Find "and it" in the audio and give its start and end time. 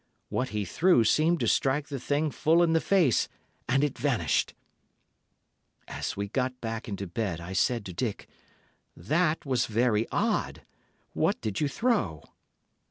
3.69-3.99